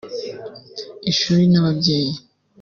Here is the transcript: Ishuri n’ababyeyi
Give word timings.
Ishuri 1.11 1.43
n’ababyeyi 1.51 2.11